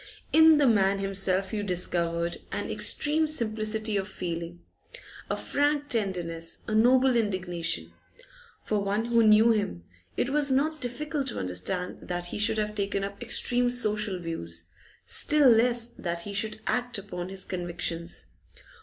[0.33, 4.61] In the man himself you discovered an extreme simplicity of feeling,
[5.29, 7.93] a frank tenderness, a noble indignation.
[8.63, 9.83] For one who knew him
[10.17, 14.65] it was not difficult to understand that he should have taken up extreme social views,
[15.05, 18.25] still less that he should act upon his convictions.